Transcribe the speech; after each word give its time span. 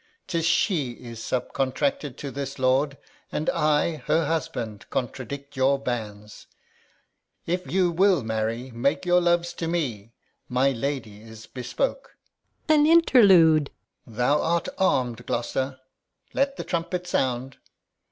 'Tis 0.25 0.47
she 0.47 0.93
is 0.93 1.19
subcontracted 1.19 2.17
to 2.17 2.31
this 2.31 2.57
lord, 2.57 2.97
And 3.31 3.51
I, 3.51 3.97
her 4.07 4.25
husband, 4.25 4.87
contradict 4.89 5.55
your 5.55 5.77
banes. 5.77 6.47
If 7.45 7.71
you 7.71 7.91
will 7.91 8.23
marry, 8.23 8.71
make 8.71 9.05
your 9.05 9.21
loves 9.21 9.53
to 9.53 9.67
me; 9.67 10.13
My 10.49 10.71
lady 10.71 11.21
is 11.21 11.45
bespoke. 11.45 12.15
Gon. 12.65 12.79
An 12.79 12.87
interlude! 12.87 13.69
Alb. 14.07 14.15
Thou 14.15 14.41
art 14.41 14.67
arm'd, 14.79 15.27
Gloucester. 15.27 15.79
Let 16.33 16.57
the 16.57 16.63
trumpet 16.63 17.05
sound. 17.05 17.57